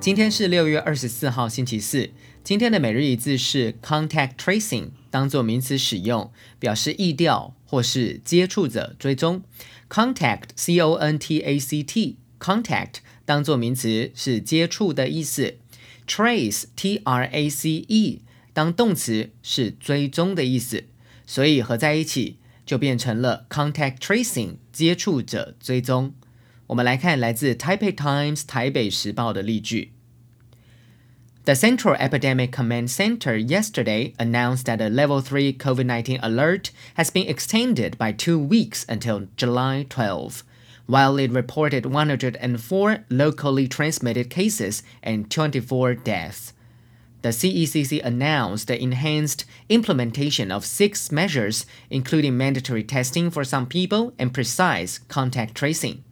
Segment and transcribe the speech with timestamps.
[0.00, 2.08] 今天是六月二十四号，星期四。
[2.42, 9.42] 今天的每日一字是 contact tracing，当做名词使用，表示疫调或是接触者追踪。
[9.90, 12.94] contact c o n t a c t contact
[13.26, 15.58] 当做名词是接触的意思。
[16.08, 18.22] trace t r a c e
[18.54, 20.84] 当动词是追踪的意思，
[21.26, 26.14] 所以合在一起就变成了 contact tracing 接触者追踪。
[26.69, 29.91] 我们来看来自 Taipei Times 台北时报的例句。
[31.45, 37.27] The Central Epidemic Command Center yesterday announced that a level 3 COVID 19 alert has been
[37.27, 40.43] extended by two weeks until July 12,
[40.87, 46.53] while it reported 104 locally transmitted cases and 24 deaths.
[47.21, 54.13] The CECC announced the enhanced implementation of six measures, including mandatory testing for some people
[54.17, 56.03] and precise contact tracing.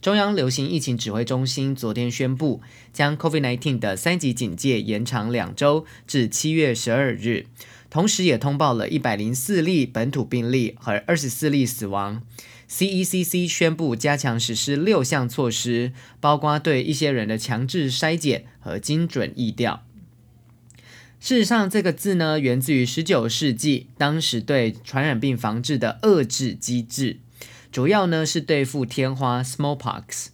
[0.00, 2.60] 中央流行疫情指挥中心昨天宣布，
[2.92, 7.46] 将 COVID-19 的三级警戒延长两周至七月十二日，
[7.90, 12.22] 同时也通报了一百零四例本土病例和二十四例死亡。
[12.70, 19.82] CECC 宣布加强实施六项措施，包括对一些人的强制筛检和精准疫调。
[21.18, 27.18] 事实上，这个字呢，源自于十九世纪当时对传染病防治的遏制机制。
[27.70, 30.28] 主要呢是对付天花 （smallpox）。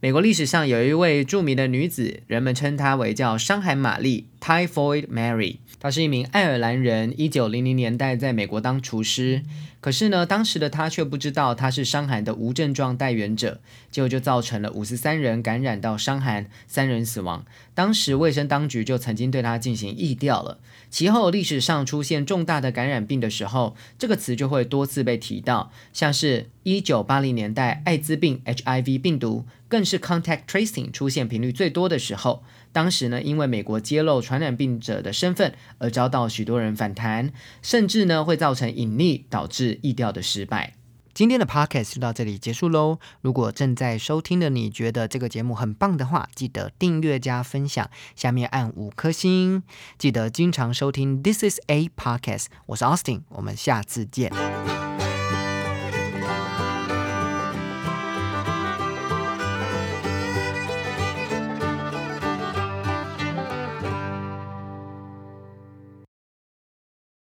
[0.00, 5.56] 美国历史上有一位著名的女子，人们称她为叫伤寒玛丽 （Typhoid Mary）。
[5.80, 9.42] 她是一名爱尔兰人，一九零零年代在美国当厨师。
[9.80, 17.44] 可是呢，当时的她却不知道她是伤寒的无症状带源者，结果就造成了五十三人感染到伤寒，三人死亡。
[17.74, 20.58] 当时卫生当局就曾经对她进行疫调了。
[20.90, 32.42] 其后历史上出现重大的感染病的时候，这个词就会多次被提到，像是一九八零年代艾滋病 （HIV） 病毒，更是 contact tracing 出现频率最多的时候。
[32.72, 40.74] 当时呢，因为美国揭露传染病者的身份而遭到许多人反弹，甚至呢会造成隐匿，导致疫调的失败。
[41.12, 42.98] 今天的 podcast 就到这里结束喽。
[43.20, 49.62] 如果正在收听的你觉得这个节目很棒的话，记得订阅加分享，下面按五颗星。
[49.96, 54.32] 记得经常收听 This is a podcast，我是 Austin，我们下次见。